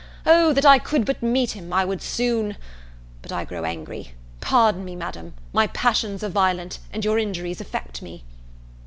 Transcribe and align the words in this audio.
O 0.25 0.51
that 0.53 0.65
I 0.65 0.79
could 0.79 1.05
but 1.05 1.21
meet 1.21 1.51
him, 1.51 1.71
I 1.71 1.85
would 1.85 2.01
soon 2.01 2.57
But 3.21 3.31
I 3.31 3.45
grow 3.45 3.65
angry: 3.65 4.15
pardon 4.39 4.83
me, 4.83 4.95
Madam, 4.95 5.35
my 5.53 5.67
passions 5.67 6.23
are 6.23 6.29
violent, 6.29 6.79
and 6.91 7.05
your 7.05 7.19
injuries 7.19 7.61
affect 7.61 8.01
me!" 8.01 8.23